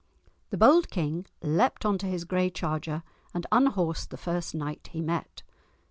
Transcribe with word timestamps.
The 0.49 0.57
bold 0.57 0.89
king 0.89 1.27
leapt 1.43 1.85
on 1.85 1.99
to 1.99 2.07
his 2.07 2.23
grey 2.23 2.49
charger, 2.49 3.03
and 3.35 3.45
unhorsed 3.51 4.09
the 4.09 4.17
first 4.17 4.55
knight 4.55 4.89
he 4.93 4.99
met. 4.99 5.43